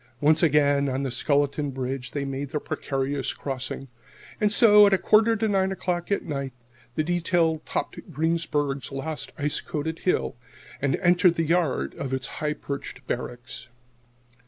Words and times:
Once 0.19 0.41
again 0.41 0.89
on 0.89 1.03
the 1.03 1.11
skeleton 1.11 1.69
bridge 1.69 2.09
they 2.09 2.25
made 2.25 2.49
the 2.49 2.59
precarious 2.59 3.33
crossing. 3.35 3.87
And 4.39 4.51
so, 4.51 4.87
at 4.87 4.95
a 4.95 4.97
quarter 4.97 5.35
to 5.35 5.47
nine 5.47 5.71
o'clock 5.71 6.11
at 6.11 6.23
night, 6.23 6.53
the 6.95 7.03
detail 7.03 7.59
topped 7.67 8.11
Greensburg's 8.11 8.91
last 8.91 9.31
ice 9.37 9.61
coated 9.61 9.99
hill 9.99 10.35
and 10.81 10.95
entered 10.95 11.35
the 11.35 11.45
yard 11.45 11.93
of 11.99 12.13
its 12.13 12.25
high 12.41 12.53
perched 12.53 13.05
Barracks. 13.05 13.67